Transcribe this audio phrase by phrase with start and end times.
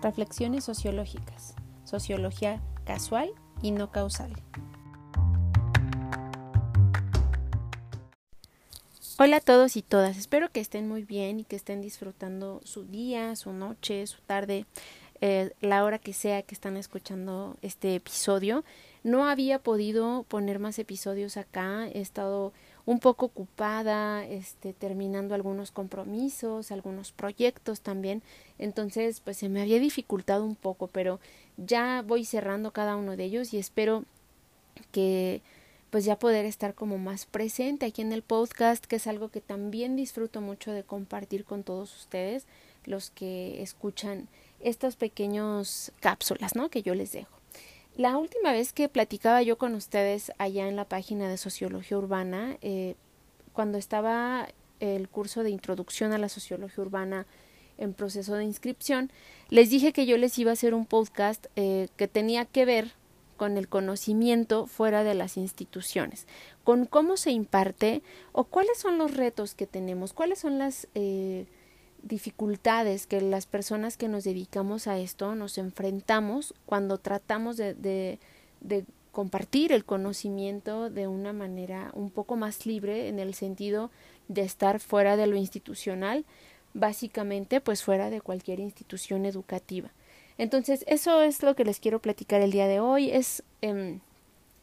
[0.00, 1.56] Reflexiones sociológicas.
[1.84, 3.30] Sociología casual
[3.62, 4.32] y no causal.
[9.18, 12.84] Hola a todos y todas, espero que estén muy bien y que estén disfrutando su
[12.84, 14.64] día, su noche, su tarde,
[15.20, 18.64] eh, la hora que sea que están escuchando este episodio.
[19.02, 22.52] No había podido poner más episodios acá, he estado
[22.88, 28.22] un poco ocupada, este, terminando algunos compromisos, algunos proyectos también,
[28.58, 31.20] entonces pues se me había dificultado un poco, pero
[31.58, 34.04] ya voy cerrando cada uno de ellos y espero
[34.90, 35.42] que
[35.90, 39.42] pues ya poder estar como más presente aquí en el podcast, que es algo que
[39.42, 42.46] también disfruto mucho de compartir con todos ustedes,
[42.86, 44.28] los que escuchan
[44.60, 46.70] estos pequeños cápsulas, ¿no?
[46.70, 47.37] Que yo les dejo.
[47.98, 52.56] La última vez que platicaba yo con ustedes allá en la página de Sociología Urbana,
[52.62, 52.94] eh,
[53.52, 54.46] cuando estaba
[54.78, 57.26] el curso de introducción a la sociología urbana
[57.76, 59.10] en proceso de inscripción,
[59.48, 62.92] les dije que yo les iba a hacer un podcast eh, que tenía que ver
[63.36, 66.28] con el conocimiento fuera de las instituciones,
[66.62, 71.46] con cómo se imparte o cuáles son los retos que tenemos, cuáles son las eh,
[72.02, 78.84] dificultades que las personas que nos dedicamos a esto nos enfrentamos cuando tratamos de, de,
[79.12, 83.90] compartir el conocimiento de una manera un poco más libre en el sentido
[84.28, 86.24] de estar fuera de lo institucional,
[86.72, 89.90] básicamente pues fuera de cualquier institución educativa.
[90.36, 93.98] Entonces, eso es lo que les quiero platicar el día de hoy, es eh,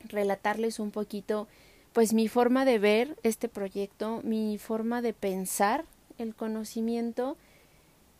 [0.07, 1.47] relatarles un poquito
[1.91, 5.85] pues mi forma de ver este proyecto, mi forma de pensar
[6.17, 7.37] el conocimiento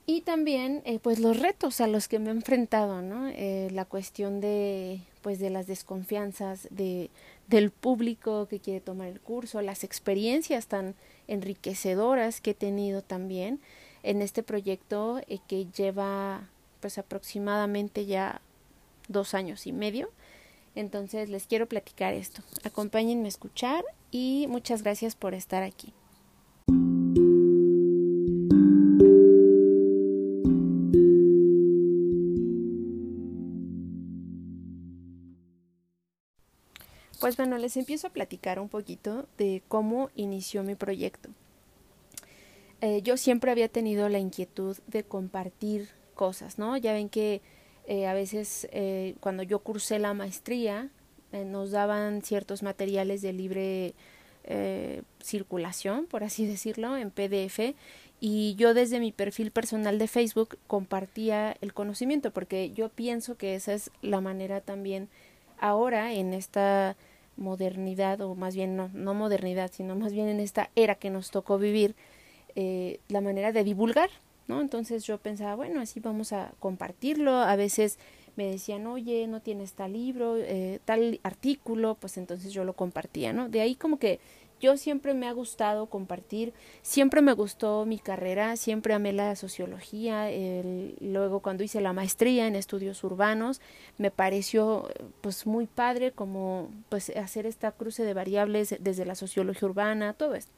[0.07, 3.85] y también eh, pues los retos a los que me he enfrentado no eh, la
[3.85, 7.09] cuestión de pues de las desconfianzas de
[7.47, 10.95] del público que quiere tomar el curso las experiencias tan
[11.27, 13.59] enriquecedoras que he tenido también
[14.03, 16.49] en este proyecto eh, que lleva
[16.81, 18.41] pues aproximadamente ya
[19.07, 20.11] dos años y medio.
[20.75, 22.43] Entonces les quiero platicar esto.
[22.63, 25.93] Acompáñenme a escuchar y muchas gracias por estar aquí
[37.25, 41.31] Pues bueno, les empiezo a platicar un poquito de cómo inició mi proyecto.
[42.81, 46.77] Eh, yo siempre había tenido la inquietud de compartir cosas, ¿no?
[46.77, 47.41] Ya ven que
[47.87, 50.91] eh, a veces eh, cuando yo cursé la maestría
[51.31, 53.95] eh, nos daban ciertos materiales de libre
[55.23, 57.73] circulación, por así decirlo, en PDF
[58.19, 63.55] y yo desde mi perfil personal de Facebook compartía el conocimiento porque yo pienso que
[63.55, 65.09] esa es la manera también
[65.57, 66.95] ahora en esta
[67.37, 71.31] modernidad, o más bien no, no modernidad, sino más bien en esta era que nos
[71.31, 71.95] tocó vivir,
[72.55, 74.09] eh, la manera de divulgar,
[74.47, 74.61] ¿no?
[74.61, 77.33] Entonces yo pensaba, bueno, así vamos a compartirlo.
[77.35, 77.99] A veces
[78.35, 83.33] me decían, oye, no tienes tal libro, eh, tal artículo, pues entonces yo lo compartía,
[83.33, 83.49] ¿no?
[83.49, 84.19] De ahí como que
[84.65, 90.27] yo siempre me ha gustado compartir, siempre me gustó mi carrera, siempre amé la sociología,
[90.99, 93.61] luego cuando hice la maestría en estudios urbanos,
[93.99, 94.89] me pareció
[95.21, 100.33] pues muy padre como pues hacer esta cruce de variables desde la sociología urbana, todo
[100.33, 100.51] esto.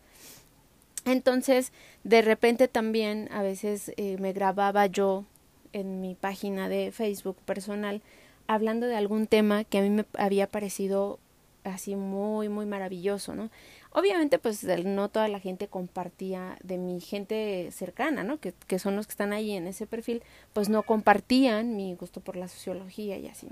[1.03, 1.73] Entonces,
[2.06, 5.25] de repente también a veces eh, me grababa yo
[5.73, 8.01] en mi página de Facebook personal
[8.47, 11.19] hablando de algún tema que a mí me había parecido
[11.67, 13.50] así muy muy maravilloso, ¿no?
[13.91, 18.39] Obviamente, pues no toda la gente compartía de mi gente cercana, ¿no?
[18.39, 20.22] Que, que son los que están ahí en ese perfil,
[20.53, 23.47] pues no compartían mi gusto por la sociología y así.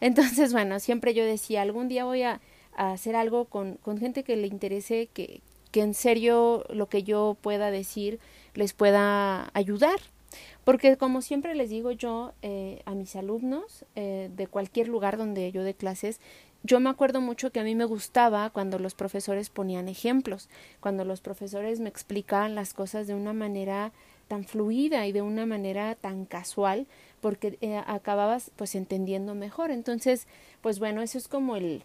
[0.00, 2.40] Entonces, bueno, siempre yo decía, algún día voy a,
[2.76, 7.36] hacer algo con, con gente que le interese, que, que en serio lo que yo
[7.40, 8.20] pueda decir
[8.54, 9.98] les pueda ayudar.
[10.64, 15.50] Porque como siempre les digo yo eh, a mis alumnos eh, de cualquier lugar donde
[15.50, 16.20] yo dé clases,
[16.62, 20.48] yo me acuerdo mucho que a mí me gustaba cuando los profesores ponían ejemplos,
[20.80, 23.92] cuando los profesores me explicaban las cosas de una manera
[24.28, 26.86] tan fluida y de una manera tan casual,
[27.20, 29.70] porque eh, acababas pues entendiendo mejor.
[29.70, 30.26] Entonces,
[30.60, 31.82] pues bueno, eso es como el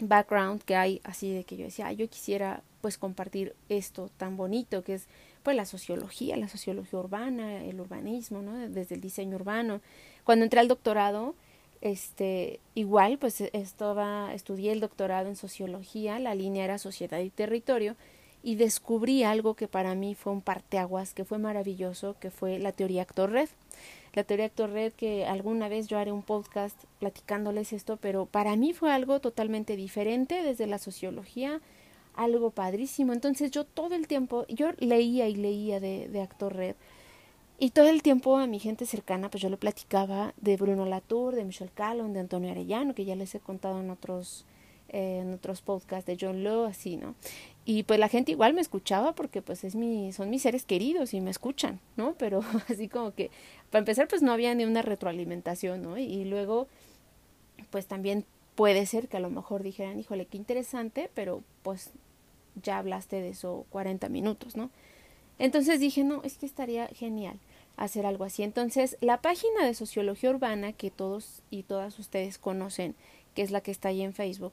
[0.00, 4.82] background que hay así de que yo decía, yo quisiera pues compartir esto tan bonito
[4.82, 5.06] que es
[5.42, 8.56] pues la sociología, la sociología urbana, el urbanismo, ¿no?
[8.68, 9.80] Desde el diseño urbano.
[10.24, 11.34] Cuando entré al doctorado,
[11.80, 17.96] este igual pues estaba estudié el doctorado en sociología la línea era sociedad y territorio
[18.42, 22.72] y descubrí algo que para mí fue un parteaguas que fue maravilloso que fue la
[22.72, 23.48] teoría actor red.
[24.14, 28.56] La teoría actor red que alguna vez yo haré un podcast platicándoles esto pero para
[28.56, 31.60] mí fue algo totalmente diferente desde la sociología
[32.14, 33.12] algo padrísimo.
[33.12, 36.76] Entonces yo todo el tiempo yo leía y leía de, de actor red
[37.62, 41.34] Y todo el tiempo a mi gente cercana, pues yo le platicaba de Bruno Latour,
[41.34, 44.46] de Michelle Callon, de Antonio Arellano, que ya les he contado en otros,
[44.88, 47.14] eh, en otros podcasts de John Lowe, así, ¿no?
[47.66, 51.12] Y pues la gente igual me escuchaba porque pues es mi, son mis seres queridos
[51.12, 52.14] y me escuchan, ¿no?
[52.18, 53.30] Pero así como que,
[53.68, 55.98] para empezar, pues no había ni una retroalimentación, ¿no?
[55.98, 56.66] Y luego,
[57.68, 58.24] pues también
[58.54, 61.90] puede ser que a lo mejor dijeran, híjole, qué interesante, pero pues
[62.62, 64.70] ya hablaste de eso 40 minutos, ¿no?
[65.38, 67.38] Entonces dije, no, es que estaría genial
[67.76, 68.42] hacer algo así.
[68.42, 72.94] Entonces, la página de sociología urbana que todos y todas ustedes conocen,
[73.34, 74.52] que es la que está ahí en Facebook,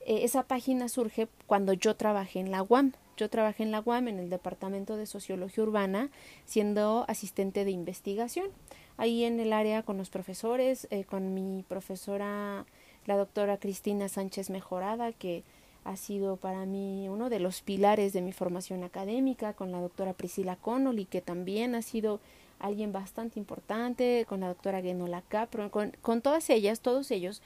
[0.00, 2.92] eh, esa página surge cuando yo trabajé en la UAM.
[3.16, 6.10] Yo trabajé en la UAM en el Departamento de Sociología Urbana
[6.46, 8.48] siendo asistente de investigación.
[8.96, 12.64] Ahí en el área con los profesores, eh, con mi profesora,
[13.06, 15.42] la doctora Cristina Sánchez Mejorada, que
[15.84, 20.12] ha sido para mí uno de los pilares de mi formación académica, con la doctora
[20.12, 22.20] Priscila Connolly, que también ha sido
[22.60, 27.42] alguien bastante importante, con la doctora Genola Capro, con, con todas ellas, todos ellos,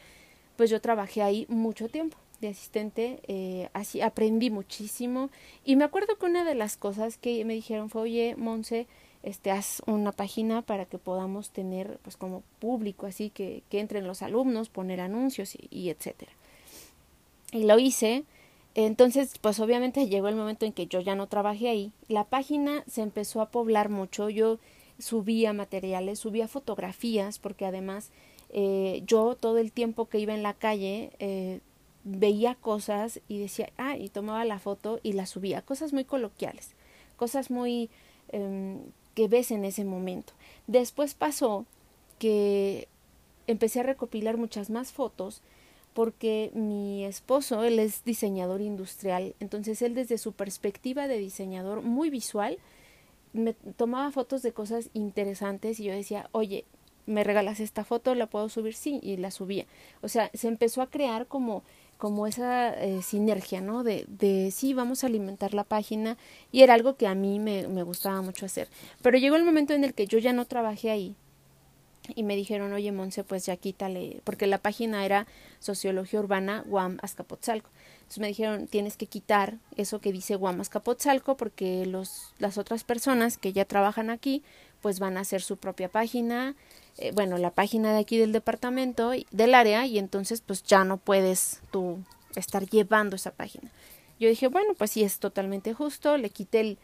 [0.56, 5.30] pues yo trabajé ahí mucho tiempo de asistente, eh, así aprendí muchísimo
[5.64, 8.86] y me acuerdo que una de las cosas que me dijeron fue, oye, Monse,
[9.22, 14.06] este, haz una página para que podamos tener, pues como público, así que, que entren
[14.06, 16.32] los alumnos, poner anuncios y, y etcétera.
[17.52, 18.24] Y lo hice,
[18.74, 21.92] entonces, pues obviamente llegó el momento en que yo ya no trabajé ahí.
[22.08, 24.30] La página se empezó a poblar mucho.
[24.30, 24.58] Yo
[24.98, 28.10] subía materiales, subía fotografías, porque además
[28.50, 31.60] eh, yo todo el tiempo que iba en la calle eh,
[32.04, 35.62] veía cosas y decía, ah, y tomaba la foto y la subía.
[35.62, 36.70] Cosas muy coloquiales,
[37.16, 37.90] cosas muy
[38.28, 38.78] eh,
[39.14, 40.32] que ves en ese momento.
[40.66, 41.66] Después pasó
[42.18, 42.88] que
[43.46, 45.42] empecé a recopilar muchas más fotos
[45.94, 52.10] porque mi esposo, él es diseñador industrial, entonces él desde su perspectiva de diseñador muy
[52.10, 52.58] visual,
[53.34, 56.64] me tomaba fotos de cosas interesantes y yo decía, oye,
[57.06, 59.66] me regalas esta foto, la puedo subir, sí, y la subía.
[60.00, 61.62] O sea, se empezó a crear como
[61.98, 63.84] como esa eh, sinergia, ¿no?
[63.84, 66.18] De, de sí, vamos a alimentar la página
[66.52, 68.68] y era algo que a mí me, me gustaba mucho hacer.
[69.00, 71.16] Pero llegó el momento en el que yo ya no trabajé ahí
[72.14, 75.26] y me dijeron, oye, Monse, pues ya quítale, porque la página era
[75.60, 77.70] Sociología Urbana Guam Azcapotzalco.
[78.04, 82.84] Entonces me dijeron, tienes que quitar eso que dice Guam Azcapotzalco porque los, las otras
[82.84, 84.42] personas que ya trabajan aquí,
[84.82, 86.54] pues van a hacer su propia página,
[86.98, 90.98] eh, bueno, la página de aquí del departamento, del área, y entonces pues ya no
[90.98, 91.98] puedes tú
[92.36, 93.70] estar llevando esa página.
[94.20, 96.78] Yo dije, bueno, pues sí, es totalmente justo, le quité el,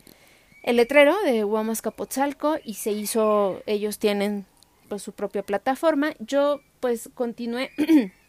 [0.62, 4.46] el letrero de Guamas Capotzalco y se hizo, ellos tienen
[4.88, 6.14] pues su propia plataforma.
[6.19, 7.70] Yo pues continué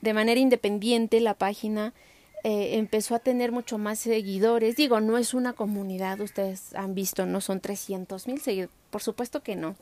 [0.00, 1.92] de manera independiente la página.
[2.44, 4.76] Eh, empezó a tener mucho más seguidores.
[4.76, 9.42] Digo, no es una comunidad, ustedes han visto, no son 300 mil seguidores, por supuesto
[9.42, 9.76] que no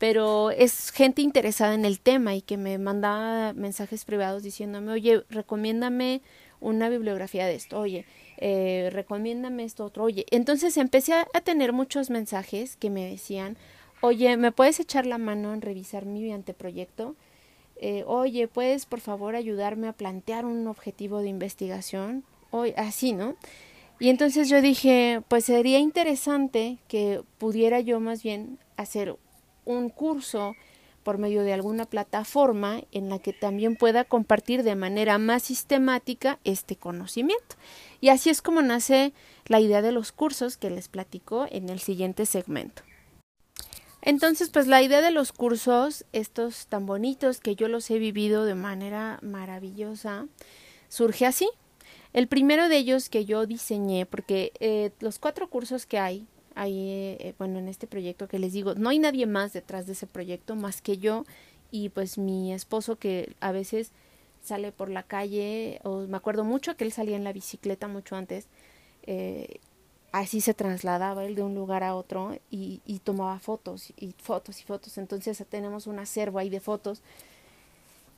[0.00, 5.24] pero es gente interesada en el tema y que me mandaba mensajes privados diciéndome, oye,
[5.28, 6.22] recomiéndame
[6.58, 8.06] una bibliografía de esto, oye,
[8.38, 10.24] eh, recomiéndame esto otro, oye.
[10.30, 13.58] Entonces empecé a, tener muchos mensajes que me decían,
[14.00, 17.14] oye, ¿me puedes echar la mano en revisar mi anteproyecto?
[17.82, 22.24] Eh, oye, ¿puedes por favor ayudarme a plantear un objetivo de investigación?
[22.50, 23.36] Oye, así, ¿no?
[23.98, 29.16] Y entonces yo dije, pues sería interesante que pudiera yo más bien hacer
[29.64, 30.54] un curso
[31.02, 36.38] por medio de alguna plataforma en la que también pueda compartir de manera más sistemática
[36.44, 37.56] este conocimiento.
[38.02, 39.14] Y así es como nace
[39.46, 42.82] la idea de los cursos que les platico en el siguiente segmento.
[44.02, 48.44] Entonces, pues la idea de los cursos, estos tan bonitos que yo los he vivido
[48.44, 50.26] de manera maravillosa,
[50.88, 51.48] surge así.
[52.12, 57.16] El primero de ellos que yo diseñé, porque eh, los cuatro cursos que hay ahí,
[57.20, 60.06] eh, bueno, en este proyecto que les digo, no hay nadie más detrás de ese
[60.06, 61.24] proyecto más que yo
[61.70, 63.92] y pues mi esposo que a veces
[64.42, 68.16] sale por la calle, o me acuerdo mucho que él salía en la bicicleta mucho
[68.16, 68.48] antes,
[69.04, 69.60] eh,
[70.12, 74.60] así se trasladaba él de un lugar a otro y, y tomaba fotos y fotos
[74.60, 77.02] y fotos, entonces tenemos un acervo ahí de fotos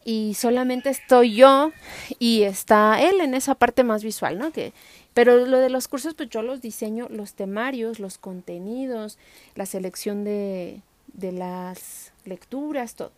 [0.04, 1.70] y solamente estoy yo
[2.18, 4.52] y está él en esa parte más visual, ¿no?
[4.52, 4.72] Que
[5.14, 9.18] pero lo de los cursos, pues yo los diseño, los temarios, los contenidos,
[9.54, 10.80] la selección de,
[11.12, 13.12] de las lecturas, todo.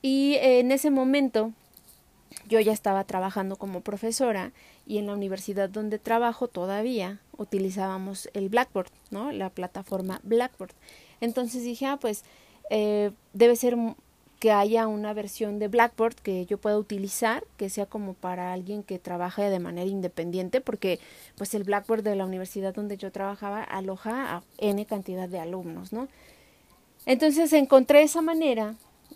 [0.00, 1.52] Y en ese momento
[2.48, 4.52] yo ya estaba trabajando como profesora
[4.92, 9.32] y en la universidad donde trabajo todavía utilizábamos el Blackboard, ¿no?
[9.32, 10.74] La plataforma Blackboard.
[11.22, 12.24] Entonces dije, ah, pues
[12.68, 13.74] eh, debe ser
[14.38, 18.82] que haya una versión de Blackboard que yo pueda utilizar, que sea como para alguien
[18.82, 21.00] que trabaje de manera independiente, porque
[21.38, 25.94] pues el Blackboard de la universidad donde yo trabajaba aloja a N cantidad de alumnos,
[25.94, 26.08] ¿no?
[27.06, 28.74] Entonces encontré esa manera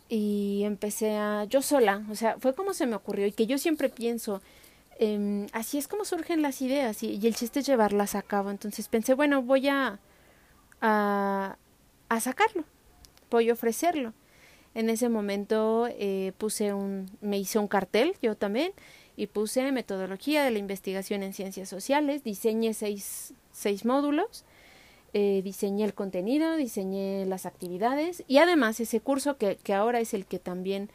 [0.09, 3.59] y empecé a yo sola, o sea, fue como se me ocurrió y que yo
[3.59, 4.41] siempre pienso,
[4.99, 8.51] eh, así es como surgen las ideas y, y, el chiste es llevarlas a cabo.
[8.51, 9.99] Entonces pensé, bueno, voy a,
[10.81, 11.57] a,
[12.09, 12.65] a sacarlo,
[13.31, 14.13] voy a ofrecerlo.
[14.75, 18.73] En ese momento eh, puse un, me hice un cartel, yo también,
[19.17, 24.45] y puse metodología de la investigación en ciencias sociales, diseñé seis, seis módulos,
[25.15, 30.13] eh, diseñé el contenido, diseñé las actividades y además ese curso que, que ahora es
[30.13, 30.91] el que también,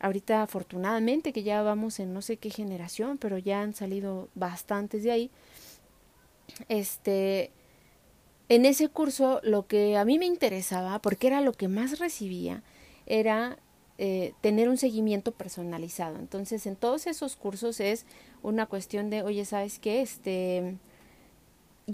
[0.00, 5.02] ahorita afortunadamente que ya vamos en no sé qué generación, pero ya han salido bastantes
[5.02, 5.30] de ahí,
[6.68, 7.50] este,
[8.48, 12.62] en ese curso lo que a mí me interesaba, porque era lo que más recibía,
[13.06, 13.58] era
[13.98, 16.18] eh, tener un seguimiento personalizado.
[16.18, 18.06] Entonces, en todos esos cursos es
[18.42, 20.00] una cuestión de, oye, ¿sabes qué?
[20.00, 20.78] Este,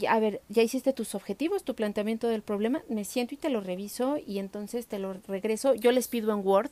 [0.09, 3.61] a ver, ya hiciste tus objetivos, tu planteamiento del problema, me siento y te lo
[3.61, 5.75] reviso y entonces te lo regreso.
[5.75, 6.71] Yo les pido en Word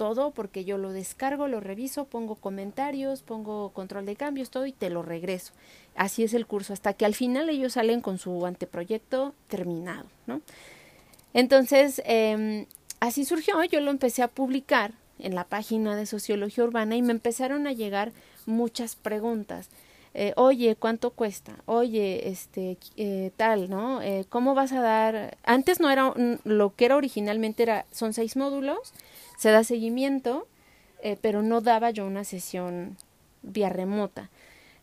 [0.00, 4.72] todo porque yo lo descargo, lo reviso, pongo comentarios, pongo control de cambios, todo y
[4.72, 5.52] te lo regreso.
[5.94, 10.40] Así es el curso, hasta que al final ellos salen con su anteproyecto terminado, ¿no?
[11.34, 12.66] Entonces, eh,
[12.98, 17.12] así surgió, yo lo empecé a publicar en la página de Sociología Urbana y me
[17.12, 18.12] empezaron a llegar
[18.46, 19.68] muchas preguntas.
[20.14, 21.54] Eh, oye, ¿cuánto cuesta?
[21.66, 24.02] Oye, este, eh, tal, ¿no?
[24.02, 25.38] Eh, ¿Cómo vas a dar?
[25.44, 26.12] Antes no era
[26.44, 28.92] lo que era originalmente era, son seis módulos,
[29.38, 30.46] se da seguimiento,
[31.22, 32.98] pero no daba yo una sesión
[33.42, 34.28] vía remota.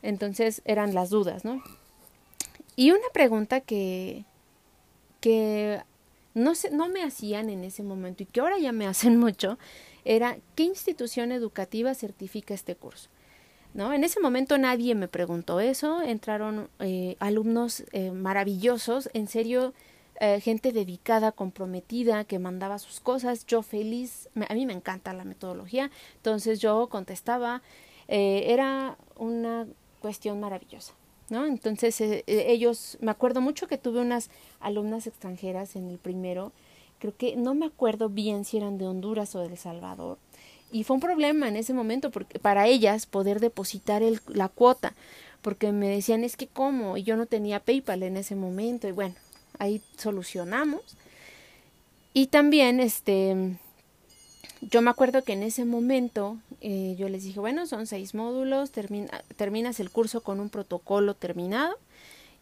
[0.02, 1.62] Entonces eran las dudas, ¿no?
[2.76, 4.26] Y una pregunta que,
[5.20, 5.82] que
[6.34, 9.58] no, se, no me hacían en ese momento y que ahora ya me hacen mucho,
[10.06, 13.10] era ¿qué institución educativa certifica este curso?
[13.78, 13.94] ¿No?
[13.94, 19.74] En ese momento nadie me preguntó eso, entraron eh, alumnos eh, maravillosos, en serio,
[20.20, 25.14] eh, gente dedicada, comprometida, que mandaba sus cosas, yo feliz, me, a mí me encanta
[25.14, 27.62] la metodología, entonces yo contestaba,
[28.08, 29.68] eh, era una
[30.02, 30.94] cuestión maravillosa.
[31.30, 31.46] ¿no?
[31.46, 36.52] Entonces eh, ellos, me acuerdo mucho que tuve unas alumnas extranjeras en el primero,
[36.98, 40.18] creo que no me acuerdo bien si eran de Honduras o de El Salvador,
[40.72, 44.94] y fue un problema en ese momento porque para ellas poder depositar el, la cuota,
[45.42, 48.92] porque me decían es que cómo, y yo no tenía PayPal en ese momento, y
[48.92, 49.16] bueno,
[49.60, 50.82] ahí solucionamos.
[52.14, 53.58] Y también, este,
[54.62, 58.72] yo me acuerdo que en ese momento eh, yo les dije, bueno, son seis módulos,
[58.72, 61.78] termina, terminas el curso con un protocolo terminado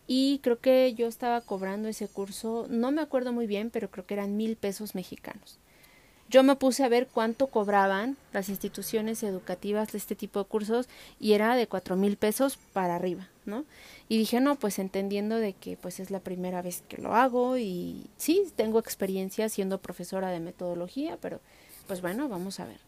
[0.08, 4.06] y creo que yo estaba cobrando ese curso, no me acuerdo muy bien, pero creo
[4.06, 5.58] que eran mil pesos mexicanos.
[6.28, 10.88] Yo me puse a ver cuánto cobraban las instituciones educativas de este tipo de cursos
[11.20, 13.64] y era de cuatro mil pesos para arriba, ¿no?
[14.10, 17.58] Y dije, no, pues entendiendo de que pues es la primera vez que lo hago
[17.58, 21.42] y sí, tengo experiencia siendo profesora de metodología, pero
[21.88, 22.80] pues bueno, vamos a ver.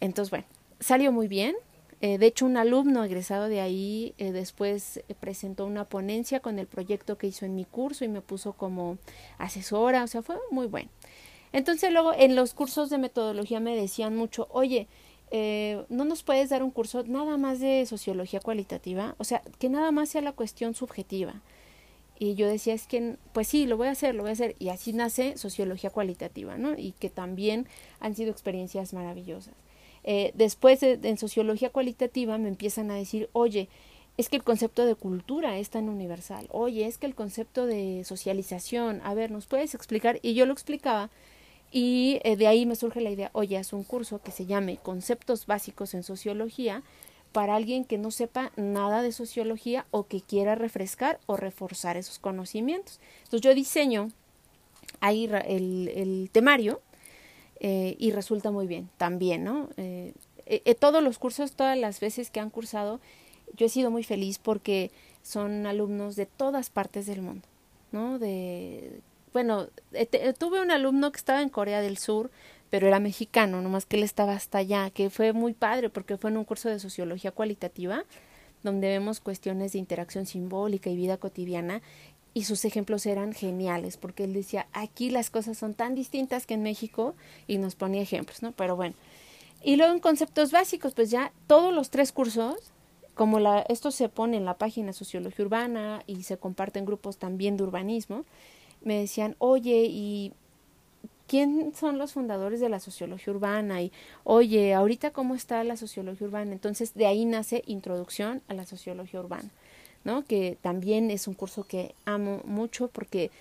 [0.00, 0.46] Entonces, bueno,
[0.78, 1.56] salió muy bien.
[2.02, 6.58] Eh, de hecho, un alumno egresado de ahí eh, después eh, presentó una ponencia con
[6.58, 8.98] el proyecto que hizo en mi curso y me puso como
[9.38, 10.90] asesora, o sea, fue muy bueno.
[11.56, 14.88] Entonces luego en los cursos de metodología me decían mucho, oye,
[15.30, 19.70] eh, no nos puedes dar un curso nada más de sociología cualitativa, o sea, que
[19.70, 21.40] nada más sea la cuestión subjetiva.
[22.18, 24.54] Y yo decía, es que, pues sí, lo voy a hacer, lo voy a hacer.
[24.58, 26.76] Y así nace sociología cualitativa, ¿no?
[26.76, 27.66] Y que también
[28.00, 29.54] han sido experiencias maravillosas.
[30.04, 33.70] Eh, después de, en sociología cualitativa me empiezan a decir, oye,
[34.18, 36.48] es que el concepto de cultura es tan universal.
[36.50, 40.18] Oye, es que el concepto de socialización, a ver, ¿nos puedes explicar?
[40.20, 41.08] Y yo lo explicaba
[41.72, 44.78] y eh, de ahí me surge la idea, oye, es un curso que se llame
[44.78, 46.82] Conceptos Básicos en Sociología
[47.32, 52.18] para alguien que no sepa nada de sociología o que quiera refrescar o reforzar esos
[52.18, 52.98] conocimientos.
[53.24, 54.10] Entonces yo diseño
[55.00, 56.80] ahí el, temario
[57.60, 59.68] eh, y resulta muy bien también, ¿no?
[59.76, 60.14] Eh,
[60.46, 63.00] eh, todos los cursos, todas las veces que han cursado,
[63.54, 64.90] yo he sido muy feliz porque
[65.22, 67.46] son alumnos de todas partes del mundo,
[67.92, 68.18] ¿no?
[68.18, 69.00] De
[69.36, 69.68] bueno,
[70.38, 72.30] tuve un alumno que estaba en Corea del Sur,
[72.70, 76.30] pero era mexicano, nomás que él estaba hasta allá, que fue muy padre porque fue
[76.30, 78.04] en un curso de sociología cualitativa,
[78.62, 81.82] donde vemos cuestiones de interacción simbólica y vida cotidiana,
[82.32, 86.54] y sus ejemplos eran geniales, porque él decía, aquí las cosas son tan distintas que
[86.54, 87.14] en México,
[87.46, 88.52] y nos ponía ejemplos, ¿no?
[88.52, 88.94] Pero bueno.
[89.62, 92.56] Y luego en conceptos básicos, pues ya todos los tres cursos,
[93.14, 97.18] como la, esto se pone en la página Sociología Urbana y se comparte en grupos
[97.18, 98.24] también de urbanismo,
[98.86, 100.32] me decían, oye, y
[101.26, 103.90] quién son los fundadores de la sociología urbana y
[104.22, 106.52] oye, ahorita cómo está la sociología urbana.
[106.52, 109.50] Entonces de ahí nace Introducción a la Sociología Urbana,
[110.04, 110.24] ¿no?
[110.24, 113.32] Que también es un curso que amo mucho porque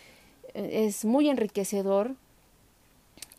[0.56, 2.16] eh, es muy enriquecedor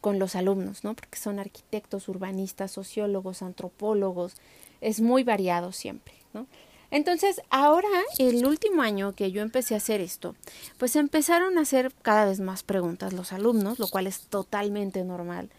[0.01, 0.95] con los alumnos, ¿no?
[0.95, 4.35] Porque son arquitectos, urbanistas, sociólogos, antropólogos,
[4.81, 6.47] es muy variado siempre, ¿no?
[6.91, 7.89] Entonces, ahora,
[8.19, 10.35] el último año que yo empecé a hacer esto,
[10.79, 15.51] pues empezaron a hacer cada vez más preguntas los alumnos, lo cual es totalmente normal.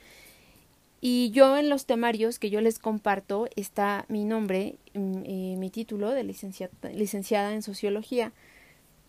[1.00, 5.70] Y yo en los temarios que yo les comparto está mi nombre, mm, eh, mi
[5.70, 8.34] título de licenciada, en sociología,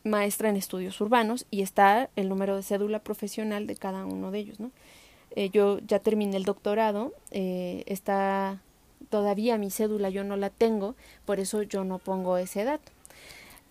[0.04, 4.38] maestra en estudios urbanos y está el número de cédula profesional de cada uno de
[4.38, 4.70] ellos, ¿no?
[5.34, 8.62] Eh, yo ya terminé el doctorado, eh, está
[9.08, 12.92] todavía mi cédula yo no la tengo, por eso yo no pongo ese dato.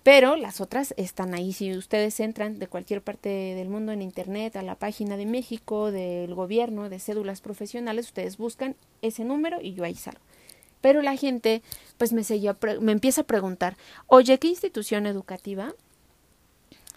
[0.03, 1.51] Pero las otras están ahí.
[1.51, 5.91] Si ustedes entran de cualquier parte del mundo en Internet a la página de México,
[5.91, 10.21] del gobierno, de cédulas profesionales, ustedes buscan ese número y yo ahí salgo.
[10.79, 11.61] Pero la gente
[11.97, 13.75] pues me, seguía, me empieza a preguntar,
[14.05, 15.73] oye, ¿qué institución educativa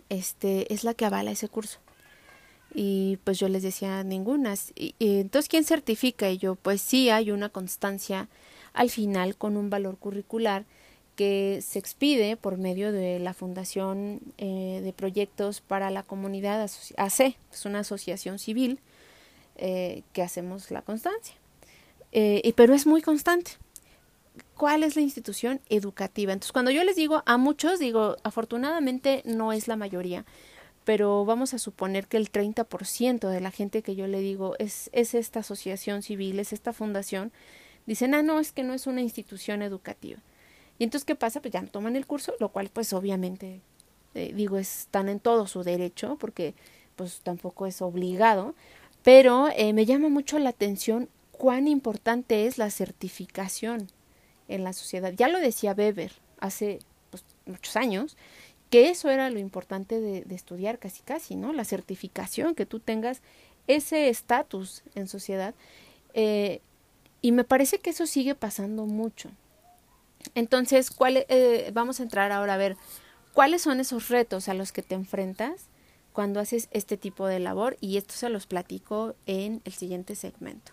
[0.09, 1.81] este, es la que avala ese curso?
[2.75, 4.55] Y pues yo les decía ninguna.
[4.75, 6.31] Y, entonces, ¿quién certifica?
[6.31, 8.29] Y yo, pues sí, hay una constancia
[8.73, 10.65] al final con un valor curricular
[11.17, 16.63] que se expide por medio de la Fundación eh, de Proyectos para la Comunidad
[16.97, 18.79] AC, es una asociación civil
[19.57, 21.35] eh, que hacemos la constancia.
[22.13, 23.53] Eh, pero es muy constante.
[24.57, 26.33] ¿Cuál es la institución educativa?
[26.33, 30.25] Entonces, cuando yo les digo a muchos, digo, afortunadamente no es la mayoría,
[30.91, 34.91] pero vamos a suponer que el 30% de la gente que yo le digo es,
[34.93, 37.31] es esta asociación civil, es esta fundación,
[37.87, 40.19] dicen, ah, no, es que no es una institución educativa.
[40.81, 41.41] Y entonces, ¿qué pasa?
[41.41, 43.61] Pues ya toman el curso, lo cual pues obviamente,
[44.17, 46.55] eh, digo, están en todo su derecho, porque
[46.97, 48.57] pues tampoco es obligado,
[49.05, 53.93] pero eh, me llama mucho la atención cuán importante es la certificación
[54.49, 55.13] en la sociedad.
[55.13, 56.81] Ya lo decía Weber hace
[57.11, 58.17] pues, muchos años,
[58.71, 61.53] que eso era lo importante de, estudiar casi casi, ¿no?
[61.53, 63.21] La certificación, que tú tengas
[63.67, 65.55] ese estatus en sociedad.
[66.15, 66.61] Eh,
[67.23, 69.31] y me parece que eso sigue pasando mucho.
[70.35, 72.77] Entonces, ¿cuál, eh, vamos a entrar ahora a ver
[73.33, 75.67] cuáles son esos retos a los que te enfrentas
[76.13, 80.73] cuando haces este tipo de labor y esto se los platico en el siguiente segmento.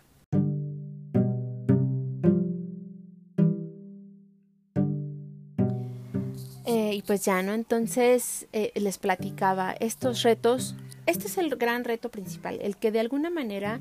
[7.08, 7.54] Pues ya, ¿no?
[7.54, 10.76] Entonces eh, les platicaba estos retos.
[11.08, 13.80] Este es el gran reto principal, el que de alguna manera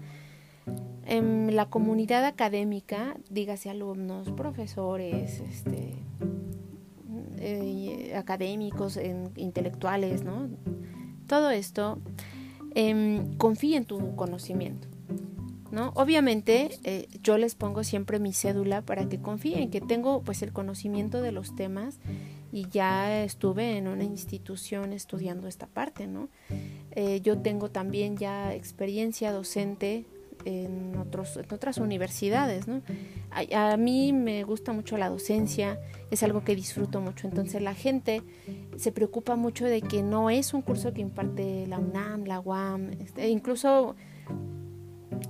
[1.05, 5.95] en la comunidad académica, dígase alumnos, profesores, este,
[7.39, 8.99] eh, académicos,
[9.37, 10.49] intelectuales, ¿no?
[11.27, 11.99] Todo esto
[12.75, 14.89] eh, confíe en tu conocimiento.
[15.73, 15.91] ¿No?
[15.95, 20.53] Obviamente eh, yo les pongo siempre mi cédula para que confíen que tengo pues el
[20.53, 21.99] conocimiento de los temas
[22.57, 26.31] y ya estuve en una institución estudiando esta parte, ¿no?
[26.93, 30.07] Eh, yo tengo también ya experiencia docente
[30.47, 32.81] en, otros, en otras universidades, ¿no?
[33.31, 35.79] A, a, mí me gusta mucho la docencia,
[36.11, 38.23] es algo que disfruto mucho, entonces la gente
[38.79, 42.91] se preocupa mucho de que no es un curso que imparte la UNAM, la UAM,
[43.03, 43.97] este, incluso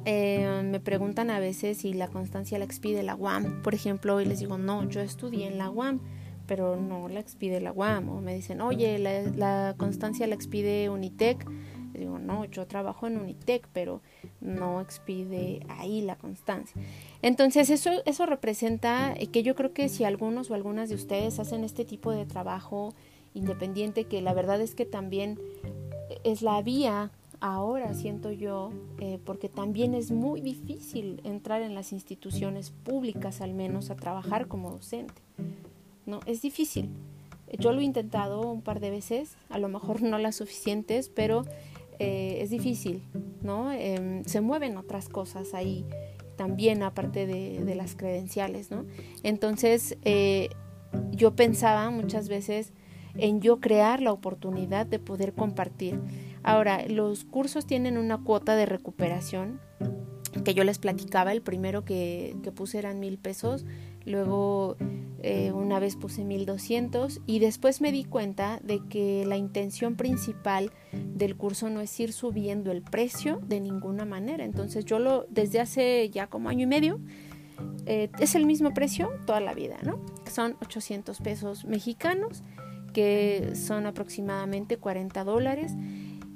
[0.05, 4.27] eh, me preguntan a veces si la constancia la expide la UAM, por ejemplo, y
[4.27, 5.99] les digo, no, yo estudié en la UAM
[6.47, 8.09] pero no la expide la UAM.
[8.09, 11.49] O me dicen, oye, la, constancia la expide Unitec.
[11.93, 14.03] Digo, no, yo trabajo en Unitec, pero
[14.41, 16.81] no expide ahí la constancia.
[17.23, 21.65] Entonces, eso, eso representa que yo creo que si algunos o algunas de ustedes hacen
[21.65, 22.95] este tipo de trabajo
[23.33, 25.39] independiente, que la verdad es que también
[26.25, 31.93] es la vía ahora, siento yo, eh, porque también es muy difícil entrar en las
[31.93, 35.23] instituciones públicas, al menos, a trabajar como docente.
[36.07, 36.21] ¿No?
[36.27, 36.91] Es difícil.
[37.59, 41.45] Yo lo he intentado un par de veces, a lo mejor no las suficientes, pero
[41.99, 43.03] eh, es difícil,
[43.43, 43.73] ¿no?
[43.73, 45.85] Em, se mueven otras cosas ahí
[46.37, 48.85] también, aparte de, las credenciales, ¿no?
[49.23, 50.51] Entonces, eh,
[51.13, 52.73] yo pensaba muchas veces
[53.17, 55.99] en yo crear la oportunidad de poder compartir.
[56.43, 59.61] Ahora, los cursos tienen una cuota de recuperación
[60.45, 63.65] que yo les platicaba, el primero que, que puse eran mil pesos,
[64.05, 64.77] luego
[65.29, 70.71] eh, una vez puse 1200 y después me di cuenta de que la intención principal
[70.93, 74.45] del curso no es ir subiendo el precio de ninguna manera.
[74.45, 77.01] Entonces yo lo, desde hace ya como año y medio,
[77.87, 79.99] eh, es el mismo precio toda la vida, ¿no?
[80.33, 82.45] Son 800 pesos mexicanos,
[82.93, 85.73] que son aproximadamente 40 dólares.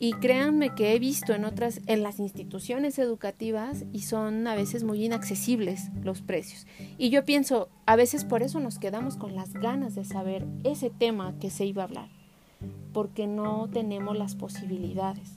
[0.02, 4.82] Y créanme que he visto en otras, en las instituciones educativas y son a veces
[4.82, 6.66] muy inaccesibles los precios.
[6.96, 10.88] Y yo pienso, a veces por eso nos quedamos con las ganas de saber ese
[10.88, 12.08] tema que se iba a hablar,
[12.94, 15.36] porque no tenemos las posibilidades.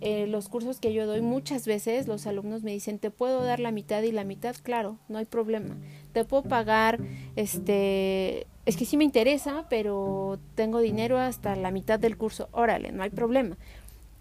[0.00, 3.60] Eh, los cursos que yo doy, muchas veces los alumnos me dicen, te puedo dar
[3.60, 5.76] la mitad y la mitad, claro, no hay problema.
[6.12, 6.98] Te puedo pagar,
[7.36, 12.92] este, es que sí me interesa, pero tengo dinero hasta la mitad del curso, órale,
[12.92, 13.56] no hay problema.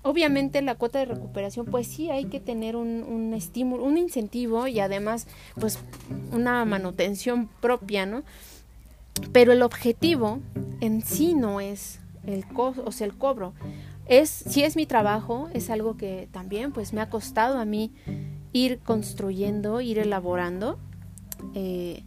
[0.01, 4.67] Obviamente la cuota de recuperación, pues sí hay que tener un, un estímulo, un incentivo
[4.67, 5.27] y además,
[5.59, 5.79] pues
[6.31, 8.23] una manutención propia, ¿no?
[9.33, 10.39] Pero el objetivo
[10.79, 13.53] en sí no es el co o sea, el cobro.
[14.05, 17.91] Es, si es mi trabajo, es algo que también pues me ha costado a mí
[18.53, 20.79] ir construyendo, ir elaborando.
[21.53, 22.03] Eh,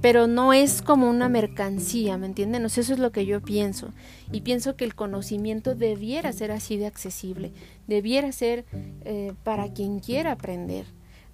[0.00, 2.64] pero no es como una mercancía, ¿me entienden?
[2.64, 3.90] eso es lo que yo pienso.
[4.32, 7.52] Y pienso que el conocimiento debiera ser así de accesible,
[7.86, 8.64] debiera ser
[9.04, 10.86] eh, para quien quiera aprender.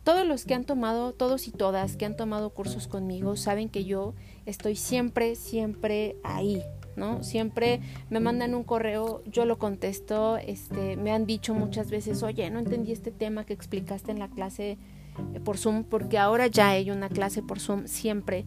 [0.05, 3.85] Todos los que han tomado, todos y todas que han tomado cursos conmigo, saben que
[3.85, 4.15] yo
[4.47, 6.63] estoy siempre, siempre ahí,
[6.97, 7.23] ¿no?
[7.23, 12.49] Siempre me mandan un correo, yo lo contesto, este, me han dicho muchas veces, oye,
[12.51, 14.79] no entendí este tema que explicaste en la clase
[15.45, 18.47] por Zoom, porque ahora ya hay una clase por Zoom siempre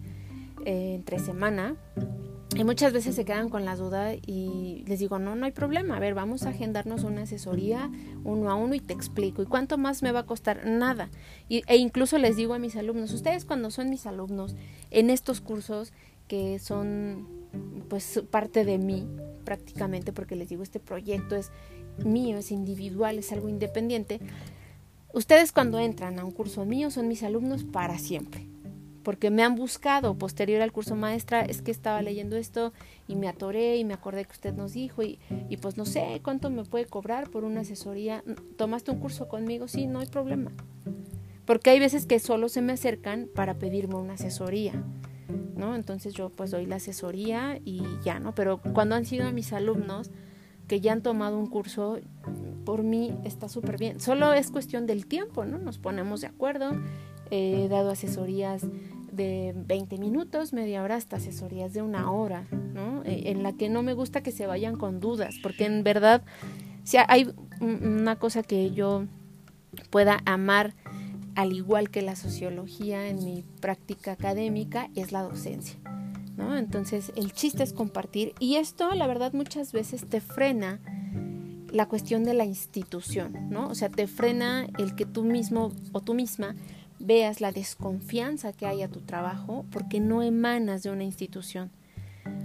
[0.66, 1.76] eh, entre semana.
[2.54, 5.96] Y muchas veces se quedan con la duda y les digo, no, no hay problema,
[5.96, 7.90] a ver, vamos a agendarnos una asesoría
[8.26, 9.42] uno a uno y te explico.
[9.42, 10.66] ¿Y cuánto más me va a costar?
[10.66, 11.10] Nada.
[11.48, 14.56] Y, e incluso les digo a mis alumnos, ustedes cuando son mis alumnos
[14.90, 15.94] en estos cursos
[16.28, 17.28] que son
[17.90, 19.08] pues parte de mí
[19.44, 21.52] prácticamente, porque les digo, este proyecto es
[22.06, 24.20] mío, es individual, es algo independiente,
[25.14, 28.48] Ustedes cuando entran a un curso mío son mis alumnos para siempre,
[29.04, 32.72] porque me han buscado posterior al curso maestra, es que estaba leyendo esto
[33.08, 35.20] y me atoré y me acordé que usted nos dijo y,
[35.50, 38.24] y pues no sé cuánto me puede cobrar por una asesoría.
[38.58, 39.68] ¿Tomaste un curso conmigo?
[39.68, 40.52] Sí, no hay problema.
[41.46, 44.82] Porque hay veces que solo se me acercan para pedirme una asesoría.
[45.56, 45.76] ¿no?
[45.76, 48.34] Entonces yo pues doy la asesoría y ya, ¿no?
[48.34, 50.10] Pero cuando han sido mis alumnos
[50.68, 52.00] que ya han tomado un curso,
[52.64, 54.00] por mí está súper bien.
[54.00, 55.58] Solo es cuestión del tiempo, ¿no?
[55.58, 56.72] Nos ponemos de acuerdo.
[57.30, 58.64] He dado asesorías
[59.12, 63.04] de 20 minutos, media hora, hasta asesorías de una hora, ¿no?
[63.04, 66.24] E, en la que no me gusta que se vayan con dudas, porque en verdad,
[66.84, 69.06] si hay una cosa que yo
[69.90, 70.74] pueda amar,
[71.36, 75.78] al igual que la sociología en mi práctica académica, es la docencia.
[76.38, 76.58] ¿no?
[76.58, 80.80] Entonces el chiste es compartir y esto la verdad muchas veces te frena
[81.72, 83.68] la cuestión de la institución, ¿no?
[83.68, 86.56] O sea, te frena el que tú mismo o tú misma
[87.00, 91.72] veas la desconfianza que hay a tu trabajo porque no emanas de una institución.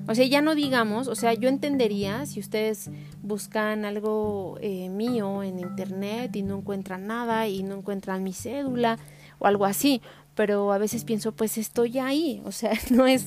[0.08, 2.90] O sea, ya no digamos, o sea, yo entendería si ustedes
[3.22, 8.98] buscan algo eh, mío en internet y no encuentran nada y no encuentran mi cédula
[9.38, 10.00] o algo así,
[10.34, 13.26] pero a veces pienso, pues estoy ahí, o sea, no es,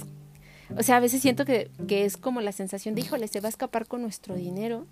[0.75, 3.47] o sea, a veces siento que, que es como la sensación de, híjole, se va
[3.47, 4.87] a escapar con nuestro dinero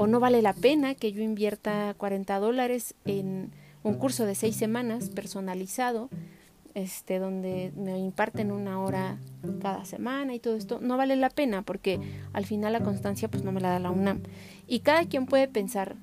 [0.00, 3.50] o no vale la pena que yo invierta 40 dólares en
[3.82, 6.08] un curso de seis semanas personalizado,
[6.72, 9.18] este, donde me imparten una hora
[9.60, 12.00] cada semana y todo esto, no vale la pena porque
[12.32, 14.22] al final la constancia pues no me la da la UNAM.
[14.66, 15.96] Y cada quien puede pensar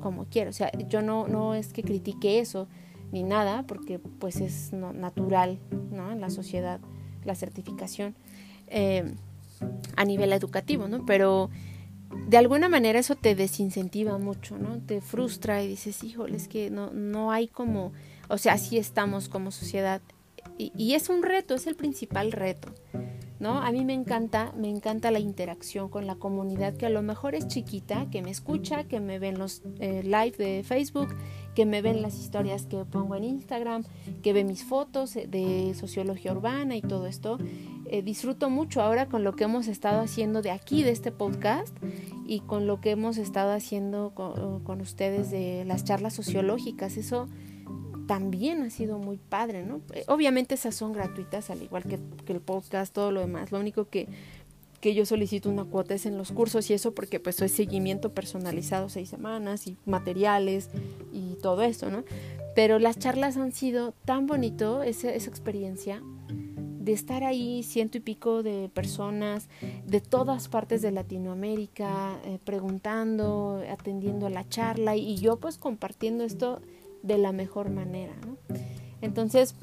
[0.00, 2.68] como quiera, o sea, yo no, no es que critique eso
[3.10, 5.58] ni nada, porque pues es natural
[5.90, 6.12] ¿no?
[6.12, 6.78] en la sociedad
[7.24, 8.14] la certificación
[8.68, 9.12] eh,
[9.96, 11.04] a nivel educativo, ¿no?
[11.04, 11.50] Pero
[12.10, 14.78] de alguna manera eso te desincentiva mucho, ¿no?
[14.78, 17.92] Te frustra y dices, híjole, es que no, no hay como,
[18.28, 20.00] o sea, así estamos como sociedad.
[20.58, 22.68] Y, y, es un reto, es el principal reto,
[23.38, 23.58] ¿no?
[23.58, 27.34] A mí me encanta, me encanta la interacción con la comunidad que a lo mejor
[27.34, 31.14] es chiquita, que me escucha, que me ven los eh, live de Facebook,
[31.54, 33.84] que me ven las historias que pongo en Instagram,
[34.22, 37.38] que ve mis fotos de sociología urbana y todo esto.
[37.92, 41.76] Eh, disfruto mucho ahora con lo que hemos estado haciendo de aquí, de este podcast,
[42.24, 46.96] y con lo que hemos estado haciendo con, ustedes de las charlas sociológicas.
[46.96, 47.26] Eso
[48.06, 49.80] también ha sido muy padre, ¿no?
[49.92, 53.50] Eh, obviamente esas son gratuitas, al igual que, que el podcast, todo lo demás.
[53.50, 54.06] Lo único que
[54.80, 58.14] que yo solicito una cuota es en los cursos y eso porque pues soy seguimiento
[58.14, 60.70] personalizado seis semanas y materiales
[61.12, 62.02] y todo eso, ¿no?
[62.54, 66.02] Pero las charlas han sido tan bonito, esa, esa experiencia
[66.80, 69.48] de estar ahí ciento y pico de personas
[69.86, 76.60] de todas partes de Latinoamérica eh, preguntando, atendiendo la charla y yo pues compartiendo esto
[77.02, 78.14] de la mejor manera.
[79.02, 79.54] Entonces,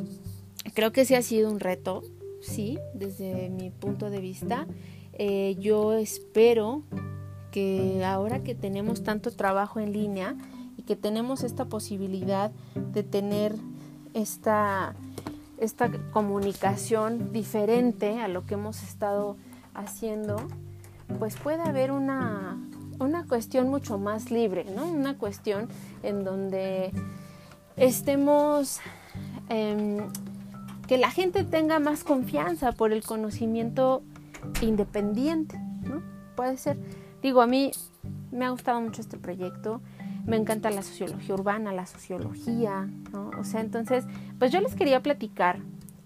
[0.75, 2.03] creo que sí ha sido un reto,
[2.39, 4.67] sí, desde mi punto de vista.
[5.13, 6.83] Eh, yo espero
[7.51, 10.35] que ahora que tenemos tanto trabajo en línea
[10.77, 12.51] y que tenemos esta posibilidad
[12.93, 13.55] de tener
[14.13, 14.95] esta,
[15.57, 19.37] esta comunicación diferente a lo que hemos estado
[19.73, 20.37] haciendo,
[21.19, 22.57] pues puede haber una,
[22.99, 24.85] una cuestión mucho más libre, ¿no?
[24.87, 25.67] Una cuestión
[26.03, 26.91] en donde
[27.75, 28.79] estemos,
[29.49, 29.97] em,
[30.87, 34.03] que la gente tenga más confianza por el conocimiento
[34.61, 36.01] independiente, ¿no?
[36.35, 36.77] Puede ser.
[37.21, 37.71] Digo, a mí
[38.31, 39.81] me ha gustado mucho este proyecto,
[40.27, 43.31] me encanta la sociología urbana, la sociología, ¿no?
[43.39, 44.05] O sea, entonces,
[44.37, 45.59] pues yo les quería platicar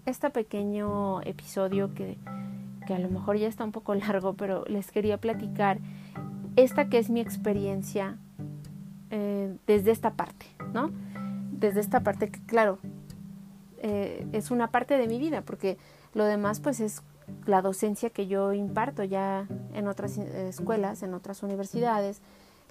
[0.06, 2.18] este pequeño episodio que,
[2.86, 5.80] que a lo mejor ya está un poco largo, pero les quería platicar
[6.54, 8.16] esta que es mi experiencia
[9.10, 10.90] eh, desde esta parte, ¿no?
[11.50, 12.78] Desde esta parte que, claro,
[13.78, 15.78] eh, es una parte de mi vida, porque
[16.14, 17.02] lo demás pues es
[17.46, 22.22] la docencia que yo imparto ya en otras eh, escuelas, en otras universidades,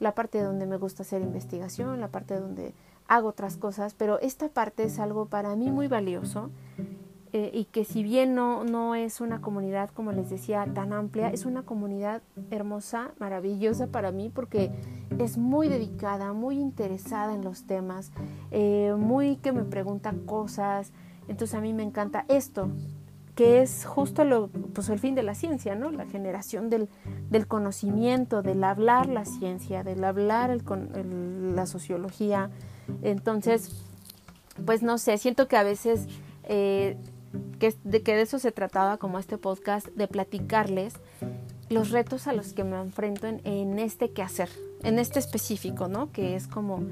[0.02, 2.74] la parte donde me gusta hacer investigación, la parte donde
[3.08, 6.50] hago otras cosas, pero esta parte es algo para mí muy valioso
[7.34, 11.30] eh, y que si bien no, no es una comunidad, como les decía, tan amplia,
[11.30, 14.72] es una comunidad hermosa, maravillosa para mí porque
[15.20, 18.12] es muy dedicada, muy interesada en los temas,
[18.50, 20.92] eh, muy que me pregunta cosas.
[21.28, 22.72] Entonces a mí me encanta esto,
[23.42, 25.90] que es justo lo, pues el fin de la ciencia, ¿no?
[25.90, 26.90] La generación del,
[27.32, 32.52] del conocimiento, del hablar la ciencia, del hablar el, la sociología.
[33.02, 33.84] Entonces,
[34.64, 36.06] pues no sé, siento que a veces
[36.44, 36.98] eh,
[37.58, 40.94] que de, que de eso se trataba como este podcast, de platicarles
[41.70, 44.50] los retos a los que me enfrento en, en este quehacer,
[44.84, 46.12] en este específico, ¿no?
[46.12, 46.84] Que es como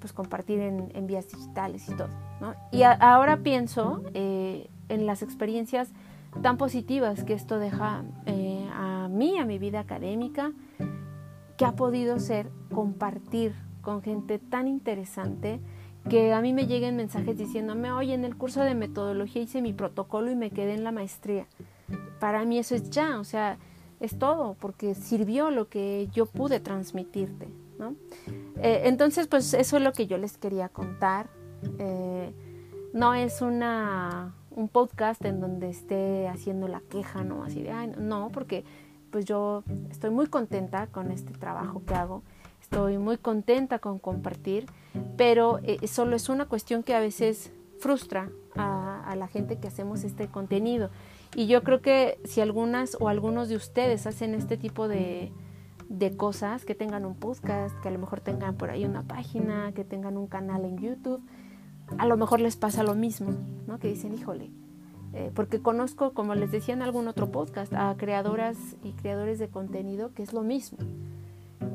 [0.00, 2.08] pues compartir en, en vías digitales y todo,
[2.40, 2.56] ¿no?
[2.72, 5.92] Y ahora pienso eh, en las experiencias
[6.40, 10.52] tan positivas que esto deja eh, a mí, a mi vida académica,
[11.56, 15.60] que ha podido ser compartir con gente tan interesante,
[16.08, 19.72] que a mí me lleguen mensajes diciéndome, oye, en el curso de metodología hice mi
[19.72, 21.46] protocolo y me quedé en la maestría.
[22.18, 23.58] Para mí eso es ya, o sea,
[24.00, 27.48] es todo, porque sirvió lo que yo pude transmitirte.
[28.56, 31.28] Eh, entonces, pues eso es lo que yo les quería contar.
[31.78, 32.32] Eh,
[32.92, 37.44] no es una, un podcast en donde esté haciendo la queja, ¿no?
[37.44, 38.64] Así de, no, porque
[39.10, 42.22] pues yo estoy muy contenta con este trabajo que hago
[42.72, 44.64] estoy muy contenta con compartir,
[45.18, 50.04] pero eh, solo es una cuestión que a veces frustra a, la gente que hacemos
[50.04, 50.88] este contenido.
[51.36, 55.30] Y yo creo que si algunas o algunos de ustedes hacen este tipo de,
[55.90, 59.72] de cosas, que tengan un podcast, que a lo mejor tengan por ahí una página,
[59.74, 61.22] que tengan un canal en YouTube,
[61.98, 63.32] a lo mejor les pasa lo mismo,
[63.66, 63.78] ¿no?
[63.78, 64.50] Que dicen, híjole,
[65.12, 69.48] eh, porque conozco, como les decía en algún otro podcast, a creadoras y creadores de
[69.48, 70.78] contenido que es lo mismo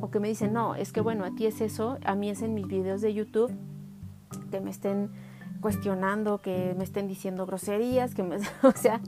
[0.01, 2.41] o que me dicen, no, es que bueno, a ti es eso, a mí es
[2.41, 3.51] en mis videos de YouTube,
[4.51, 5.09] que me estén
[5.61, 9.01] cuestionando, que me estén diciendo groserías, que me, o sea,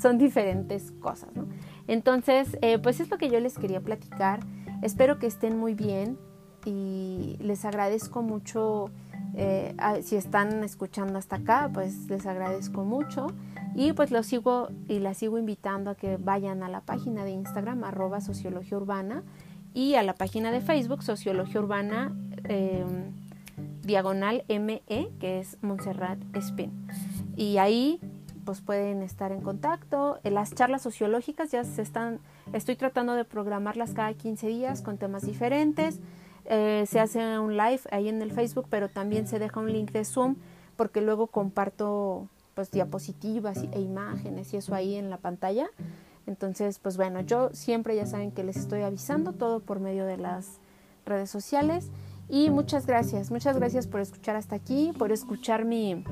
[0.00, 1.46] son diferentes cosas, ¿no?
[1.86, 4.40] Entonces, eh, pues es lo que yo les quería platicar.
[4.82, 6.18] Espero que estén muy bien
[6.64, 8.90] y les agradezco mucho.
[9.36, 13.28] Eh, si están escuchando hasta acá, pues les agradezco mucho.
[13.74, 17.32] Y pues los sigo y las sigo invitando a que vayan a la página de
[17.32, 19.24] Instagram, arroba sociología urbana
[19.74, 22.12] y a la página de Facebook Sociología Urbana
[22.44, 23.12] em,
[23.82, 24.82] diagonal ME,
[25.18, 26.86] que es Montserrat Spin.
[27.36, 28.00] Y ahí
[28.44, 30.20] pues pueden estar en contacto.
[30.22, 32.20] Las charlas sociológicas ya se están,
[32.52, 35.98] estoy tratando de programarlas cada 15 días con temas diferentes.
[36.46, 39.92] Eh, se hace un live ahí en el Facebook, pero también se deja un link
[39.92, 40.36] de Zoom
[40.76, 45.68] porque luego comparto pues diapositivas e imágenes y eso ahí en la pantalla.
[46.26, 50.16] Entonces, pues bueno, yo siempre ya saben que les estoy avisando todo por medio de
[50.16, 50.58] las
[51.04, 51.90] redes sociales.
[52.28, 56.02] Y muchas gracias, muchas gracias por escuchar hasta aquí, por escuchar mi,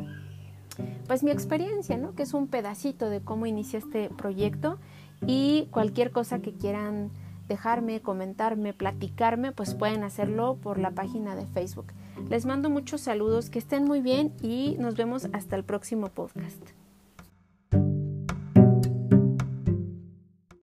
[1.07, 2.14] pues mi experiencia, ¿no?
[2.14, 4.79] Que es un pedacito de cómo inicié este proyecto
[5.27, 7.11] y cualquier cosa que quieran
[7.48, 11.92] dejarme, comentarme, platicarme, pues pueden hacerlo por la página de Facebook.
[12.28, 16.82] Les mando muchos saludos, que estén muy bien y nos vemos hasta el próximo podcast.